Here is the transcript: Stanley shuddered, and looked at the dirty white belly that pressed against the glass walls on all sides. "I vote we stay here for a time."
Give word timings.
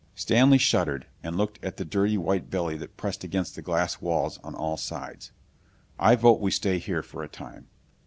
Stanley 0.15 0.57
shuddered, 0.57 1.05
and 1.21 1.37
looked 1.37 1.63
at 1.63 1.77
the 1.77 1.85
dirty 1.85 2.17
white 2.17 2.49
belly 2.49 2.75
that 2.75 2.97
pressed 2.97 3.23
against 3.23 3.53
the 3.53 3.61
glass 3.61 4.01
walls 4.01 4.39
on 4.39 4.55
all 4.55 4.75
sides. 4.75 5.31
"I 5.99 6.15
vote 6.15 6.39
we 6.39 6.49
stay 6.49 6.79
here 6.79 7.03
for 7.03 7.21
a 7.21 7.27
time." 7.29 7.67